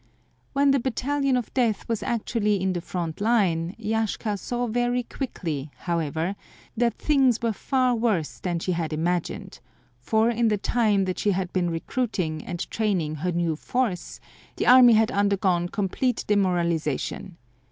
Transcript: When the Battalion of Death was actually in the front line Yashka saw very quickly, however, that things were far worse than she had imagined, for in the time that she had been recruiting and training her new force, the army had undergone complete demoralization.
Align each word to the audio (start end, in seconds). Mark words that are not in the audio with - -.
When 0.53 0.71
the 0.71 0.79
Battalion 0.79 1.37
of 1.37 1.53
Death 1.53 1.87
was 1.87 2.01
actually 2.01 2.59
in 2.59 2.73
the 2.73 2.81
front 2.81 3.21
line 3.21 3.75
Yashka 3.77 4.35
saw 4.39 4.65
very 4.65 5.03
quickly, 5.03 5.69
however, 5.77 6.35
that 6.75 6.95
things 6.97 7.39
were 7.43 7.53
far 7.53 7.93
worse 7.93 8.39
than 8.39 8.57
she 8.57 8.71
had 8.71 8.93
imagined, 8.93 9.59
for 9.99 10.31
in 10.31 10.47
the 10.47 10.57
time 10.57 11.05
that 11.05 11.19
she 11.19 11.29
had 11.29 11.53
been 11.53 11.69
recruiting 11.69 12.43
and 12.43 12.67
training 12.71 13.13
her 13.17 13.31
new 13.31 13.55
force, 13.55 14.19
the 14.55 14.65
army 14.65 14.93
had 14.93 15.11
undergone 15.11 15.69
complete 15.69 16.23
demoralization. 16.25 17.37